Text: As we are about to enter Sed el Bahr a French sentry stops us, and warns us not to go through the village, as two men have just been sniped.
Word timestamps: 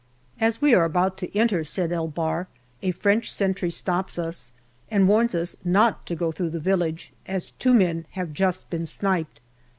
As 0.39 0.63
we 0.63 0.73
are 0.73 0.83
about 0.83 1.15
to 1.19 1.37
enter 1.37 1.63
Sed 1.63 1.91
el 1.91 2.07
Bahr 2.07 2.47
a 2.81 2.89
French 2.89 3.31
sentry 3.31 3.69
stops 3.69 4.17
us, 4.17 4.51
and 4.89 5.07
warns 5.07 5.35
us 5.35 5.55
not 5.63 6.07
to 6.07 6.15
go 6.15 6.31
through 6.31 6.49
the 6.49 6.59
village, 6.59 7.11
as 7.27 7.51
two 7.51 7.75
men 7.75 8.07
have 8.13 8.33
just 8.33 8.67
been 8.71 8.87
sniped. 8.87 9.39